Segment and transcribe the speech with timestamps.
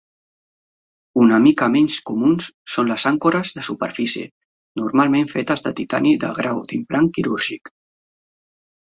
[1.23, 4.31] Una mica menys comuns són les àncores de superfície,
[4.81, 7.73] normalment fetes de titani de grau d'implant quirúrgic.